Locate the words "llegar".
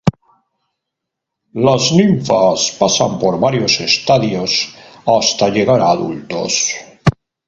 5.49-5.79